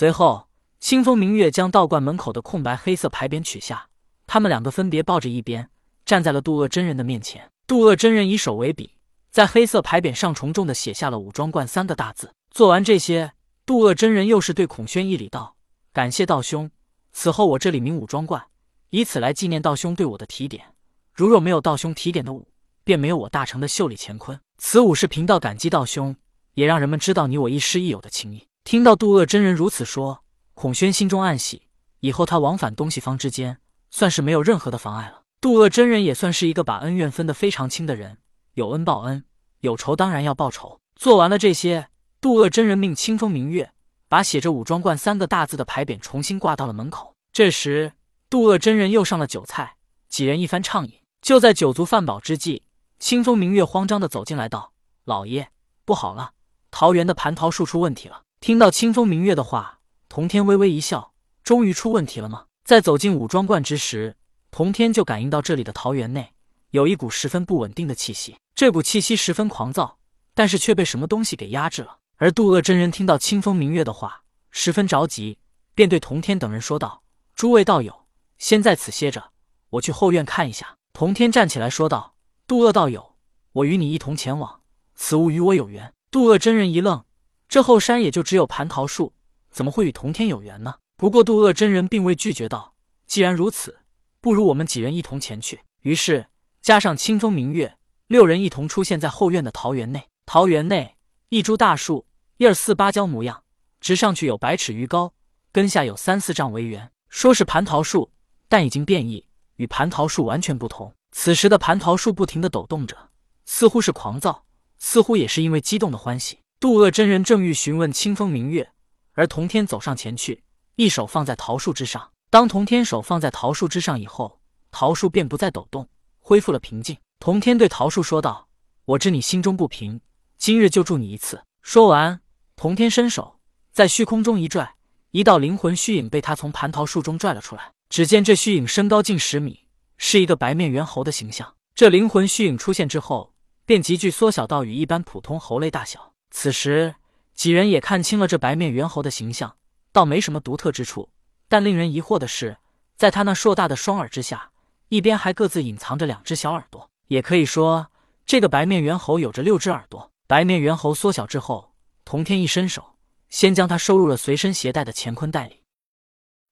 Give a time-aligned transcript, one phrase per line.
[0.00, 0.48] 随后，
[0.78, 3.90] 清风明月将道观门口的空白黑色牌匾取下，
[4.26, 5.68] 他们两个分别抱着一边，
[6.06, 7.50] 站在了渡恶真人的面前。
[7.66, 8.94] 渡恶真人以手为笔，
[9.30, 12.32] 在黑色牌匾上重重的写下了“武装观”三个大字。
[12.50, 13.32] 做完这些，
[13.66, 15.54] 渡恶真人又是对孔宣一礼道
[15.92, 16.70] ：“感谢道兄，
[17.12, 18.42] 此后我这里名武装观，
[18.88, 20.64] 以此来纪念道兄对我的提点。
[21.12, 22.48] 如若没有道兄提点的武，
[22.84, 24.40] 便没有我大成的袖里乾坤。
[24.56, 26.16] 此武是贫道感激道兄，
[26.54, 30.22] 也让人们知道你我亦师亦友的情谊。”听到杜恶真人如此说，
[30.54, 31.62] 孔宣心中暗喜，
[32.00, 33.58] 以后他往返东西方之间，
[33.90, 35.22] 算是没有任何的妨碍了。
[35.40, 38.18] 杜恶真人也算是一个把恩怨分得非常清的人，
[38.54, 39.24] 有恩报恩，
[39.60, 40.78] 有仇当然要报仇。
[40.94, 41.88] 做完了这些。
[42.20, 43.72] 杜恶真人命清风明月
[44.06, 47.16] 把写着“武装观”三个大字的牌匾重新挂到了门口。
[47.32, 47.94] 这时，
[48.28, 50.92] 杜恶真人又上了酒菜，几人一番畅饮。
[51.22, 52.62] 就在酒足饭饱之际，
[52.98, 54.74] 清风明月慌张的走进来道
[55.04, 55.50] ：“老爷，
[55.86, 56.32] 不好了，
[56.70, 61.12] 桃园的蟠桃树出问题了。”听到清风明月的话，童天微微一笑
[61.44, 64.16] ：“终于出问题了吗？”在走进武装观之时，
[64.50, 66.32] 童天就感应到这里的桃园内
[66.70, 69.98] 有一股十分不稳定的气息，这股气息十分狂躁，
[70.32, 71.98] 但是却被什么东西给压制了。
[72.16, 75.36] 而渡恶真人听到清风明月的话，十分着急，
[75.74, 77.02] 便对童天等人说道
[77.36, 78.06] ：“诸位道友，
[78.38, 79.32] 先在此歇着，
[79.68, 82.14] 我去后院看一下。”童天站起来说道
[82.48, 83.16] ：“渡恶道友，
[83.52, 84.62] 我与你一同前往，
[84.94, 87.04] 此物与我有缘。”渡恶真人一愣，
[87.50, 89.12] 这后山也就只有蟠桃树，
[89.50, 90.76] 怎么会与同天有缘呢？
[90.96, 92.76] 不过渡恶真人并未拒绝道
[93.08, 93.80] ：“既然如此，
[94.20, 96.28] 不如我们几人一同前去。”于是
[96.62, 100.06] 加上清风明月，六人一同出现在后院的桃园内。
[100.26, 100.96] 桃园内
[101.30, 102.06] 一株大树。
[102.36, 103.42] 叶儿似芭蕉模样，
[103.80, 105.12] 直上去有百尺余高，
[105.52, 106.90] 根下有三四丈为圆。
[107.08, 108.12] 说是蟠桃树，
[108.48, 110.94] 但已经变异，与蟠桃树完全不同。
[111.10, 112.96] 此时的蟠桃树不停的抖动着，
[113.44, 114.44] 似乎是狂躁，
[114.78, 116.39] 似乎也是因为激动的欢喜。
[116.60, 118.70] 渡恶真人正欲询问清风明月，
[119.14, 120.44] 而童天走上前去，
[120.76, 122.10] 一手放在桃树之上。
[122.28, 126.98] 当童天手放在桃树之上以后，桃树便不再抖动，恢复了平静。
[127.18, 128.46] 童天对桃树说道
[128.84, 130.02] ：“我知你心中不平，
[130.36, 132.20] 今日就助你一次。”说完。
[132.56, 133.40] 童天伸手
[133.72, 134.74] 在虚空中一拽，
[135.12, 137.72] 一道灵魂虚影被他从蟠桃树中拽了出来。
[137.88, 139.64] 只见这虚影身高近十米，
[139.96, 141.54] 是一个白面猿猴的形象。
[141.74, 143.32] 这灵魂虚影出现之后，
[143.64, 146.09] 便急剧缩小到与一般普通猴类大小。
[146.30, 146.94] 此时
[147.34, 149.56] 几人也看清了这白面猿猴的形象，
[149.92, 151.10] 倒没什么独特之处。
[151.48, 152.58] 但令人疑惑的是，
[152.96, 154.50] 在他那硕大的双耳之下，
[154.88, 156.88] 一边还各自隐藏着两只小耳朵。
[157.08, 157.88] 也可以说，
[158.24, 160.12] 这个白面猿猴有着六只耳朵。
[160.26, 161.70] 白面猿猴缩小之后。
[162.02, 162.96] 童天一伸手，
[163.28, 165.60] 先将他收入了随身携带的乾坤袋里。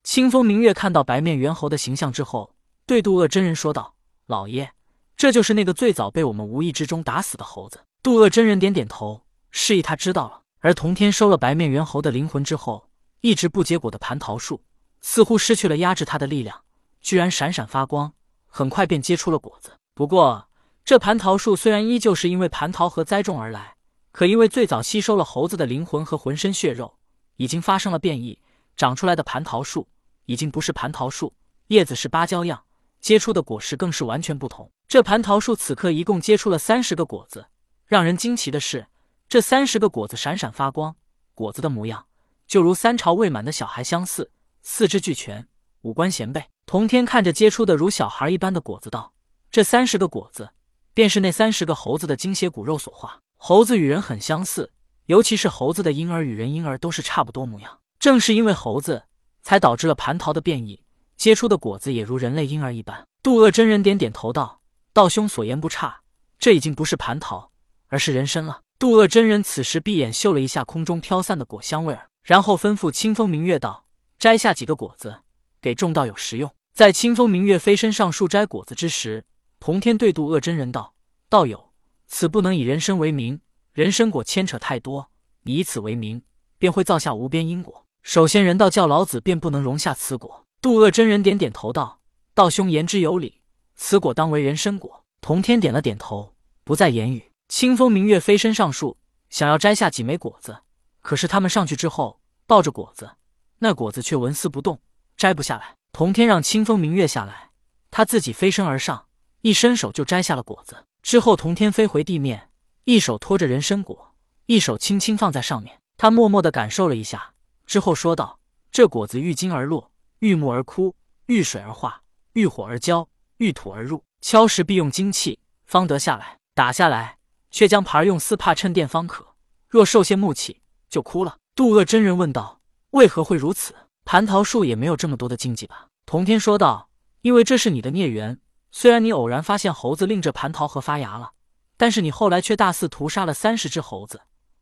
[0.04, 2.54] 清风明月看到白面猿猴的形象之后，
[2.86, 3.96] 对渡恶真人说道
[4.26, 4.70] ：“老爷，
[5.16, 10.42] 这就是那个最早被我们无意之中打死的猴子。”渡恶真人点点头，示意他知道了。
[10.60, 12.88] 而童天收了白面猿猴的灵魂之后，
[13.20, 14.62] 一直不结果的蟠桃树
[15.00, 16.62] 似乎失去了压制他的力量，
[17.00, 18.12] 居然闪闪发光，
[18.46, 19.72] 很快便结出了果子。
[19.94, 20.48] 不过，
[20.84, 23.76] 这蟠桃树虽然依旧是因为蟠桃核栽种而来。
[24.10, 26.98] 可因为最早吸收了猴子的灵魂和浑身血肉，
[27.36, 28.40] 已经发生了变异，
[28.76, 29.86] 长出来的蟠桃树
[30.24, 31.34] 已经不是蟠桃树，
[31.68, 32.64] 叶子是芭蕉样，
[33.00, 34.72] 结出的果实更是完全不同。
[34.88, 37.46] 这蟠桃树此刻一共结出了三十个果子，
[37.86, 38.88] 让人惊奇的是，
[39.28, 40.96] 这三十个果子闪闪发光，
[41.34, 42.06] 果子的模样
[42.46, 44.30] 就如三朝未满的小孩相似，
[44.62, 45.46] 四肢俱全，
[45.82, 46.42] 五官衔背。
[46.64, 49.12] 童天看着结出的如小孩一般的果子，道
[49.52, 50.48] ：“这三十个果子，
[50.94, 54.72] 便是那三十个猴子的精血骨肉所化。”猴子与人很相似，
[55.04, 57.80] 尤其是猴子的婴儿与人婴儿都是差不多模样。
[57.98, 59.04] 正是因为猴子，
[59.42, 60.82] 才导致了蟠桃的变异，
[61.18, 63.06] 结出的果子也如人类婴儿一般。
[63.22, 64.62] 渡恶真人点点头道
[64.94, 66.00] ：“道兄所言不差，
[66.38, 67.50] 这已经不是蟠桃，
[67.88, 73.86] 而是人参了。”渡恶真人此时闭眼嗅了一下空中飘散的果香味儿，然后吩咐清风明月道
[74.20, 75.22] ：“摘下几个果子，
[75.60, 79.24] 给众道友食用。”在清风明月飞身上树摘果子之时，
[79.58, 80.94] 童天对渡恶真人道
[81.28, 81.72] ：“道友。”
[82.06, 83.40] 此不能以人参为名，
[83.72, 85.10] 人参果牵扯太多，
[85.42, 86.22] 你以此为名，
[86.56, 87.84] 便会造下无边因果。
[88.02, 90.46] 首先，人道教老子便不能容下此果。
[90.62, 92.00] 渡恶真人点点头道
[92.32, 93.40] ：“道兄言之有理，
[93.74, 96.32] 此果当为人参果。”童天点了点头，
[96.62, 97.27] 不再言语。
[97.48, 98.98] 清风明月飞身上树，
[99.30, 100.58] 想要摘下几枚果子，
[101.00, 103.16] 可是他们上去之后，抱着果子，
[103.58, 104.80] 那果子却纹丝不动，
[105.16, 105.74] 摘不下来。
[105.92, 107.50] 童天让清风明月下来，
[107.90, 109.06] 他自己飞身而上，
[109.40, 110.84] 一伸手就摘下了果子。
[111.02, 112.50] 之后，童天飞回地面，
[112.84, 114.14] 一手托着人参果，
[114.46, 115.80] 一手轻轻放在上面。
[115.96, 117.32] 他默默的感受了一下，
[117.64, 118.38] 之后说道
[118.70, 120.94] ：“这果子遇金而落，遇木而枯，
[121.26, 122.02] 遇水而化，
[122.34, 123.08] 遇火而焦，
[123.38, 124.04] 遇土而入。
[124.20, 127.17] 敲时必用精气，方得下来；打下来，
[127.50, 129.26] 却将牌用丝帕衬垫方可。
[129.68, 132.60] 若受些木气，就枯了。”渡恶真人问道
[132.90, 133.74] ：“为何会如此？
[134.04, 135.88] 蟠桃树也没有这么多的禁忌吧？
[136.06, 136.88] 童天说道
[137.22, 138.38] ：“因为这是你的孽缘。
[138.70, 141.32] 虽然你偶然发现猴子令这蟠桃核发芽了，
[141.76, 144.20] 但是你后来却大肆屠杀了三十只猴子，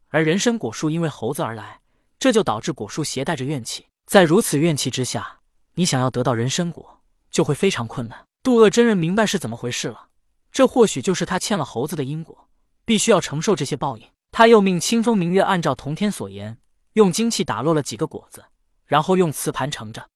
[0.08, 1.80] 而人参果树因为猴子而来，
[2.18, 3.86] 这就导致果树携带着怨气。
[4.06, 5.40] 在如此怨气之下，
[5.74, 7.00] 你想要得到人参果，
[7.30, 10.08] 就会非常困难。”渡恶真人明白是怎么回事了，
[10.50, 12.45] 这或许就是他欠了猴子的因果，
[12.86, 14.08] 必须要承受这些报应。
[14.32, 16.56] 他又命清风明月按照童天所言，
[16.94, 18.46] 用精气打落了几个果子。
[18.86, 20.08] 然后用瓷盘盛着，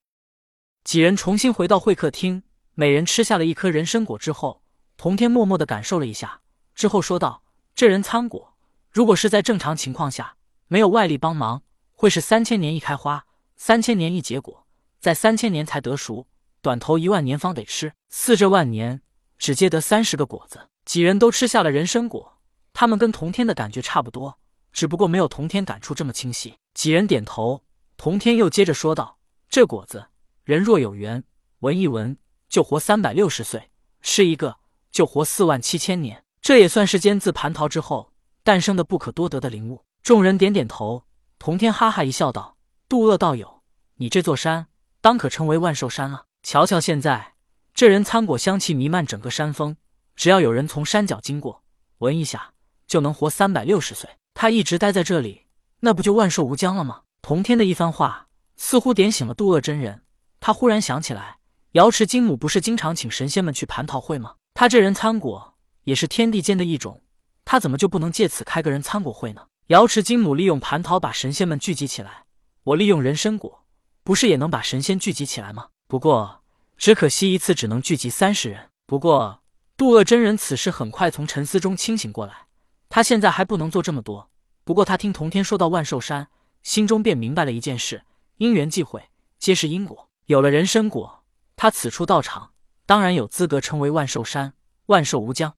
[0.84, 2.44] 几人重新回到会客厅，
[2.74, 4.62] 每人吃下了一颗人参果之后，
[4.96, 7.42] 童天默默的感受了一下，之后说道
[7.74, 8.54] ：“这人参果，
[8.92, 10.36] 如果是在正常情况下，
[10.68, 11.64] 没有外力帮忙，
[11.96, 13.26] 会是三千年一开花，
[13.56, 14.64] 三千年一结果，
[15.00, 16.28] 在三千年才得熟，
[16.62, 19.02] 短头一万年方得吃，四这万年
[19.36, 22.39] 只结得三十个果子。”几人都吃下了人参果，
[22.80, 24.38] 他们跟童天的感觉差不多，
[24.72, 26.56] 只不过没有童天感触这么清晰。
[26.72, 27.62] 几人点头。
[27.98, 29.18] 童天又接着说道
[29.50, 30.06] ：“这果子，
[30.44, 31.22] 人若有缘，
[31.58, 32.16] 闻一闻
[32.48, 33.60] 就活三百六十岁；
[34.00, 34.56] 吃一个
[34.90, 36.24] 就活四万七千年。
[36.40, 41.04] 这也算是间自蟠桃之后诞生的不可多得的灵物。”众人点点头。
[41.38, 42.56] 童天哈哈一笑，道
[42.88, 43.62] ：“渡恶道友，
[43.96, 44.68] 你这座山
[45.02, 46.24] 当可称为万寿山了。
[46.42, 47.34] 瞧瞧现在，
[47.74, 49.76] 这人参果香气弥漫整个山峰，
[50.16, 51.62] 只要有人从山脚经过，
[51.98, 52.54] 闻一下
[52.90, 54.10] 就能活三百六十岁。
[54.34, 55.46] 他一直待在这里，
[55.80, 58.26] 那不就万寿无疆了吗？”童天的一番话
[58.56, 60.02] 似乎点醒了渡恶真人，
[60.40, 61.38] 他忽然想起来，
[61.72, 64.34] 瑶池金母不是经常请神仙们去蟠桃会吗？
[64.54, 65.54] 他这人参果
[65.84, 67.02] 也是天地间的一种，
[67.44, 69.46] 他怎么就不能借此开个人参果会呢？
[69.68, 72.24] 瑶池金母利用蟠桃把神仙们聚集起来，
[72.64, 73.64] 我利用人参果，
[74.02, 75.68] 不是也能把神仙聚集起来吗？
[75.86, 76.42] 不过
[76.76, 78.70] 只可惜一次只能聚集三十人。
[78.86, 79.42] 不过
[79.76, 82.46] 渡恶真人此时很快从沉思中清醒过来，
[82.90, 84.28] 他现在还不能做这么多。
[84.64, 86.28] 不过他听童天说到万寿山。
[86.62, 88.04] 心中便明白了一件事：
[88.36, 89.08] 因缘际会，
[89.38, 90.10] 皆是因果。
[90.26, 91.24] 有了人参果，
[91.56, 92.50] 他此处道场
[92.84, 94.52] 当然有资格称为万寿山、
[94.86, 95.54] 万寿无疆。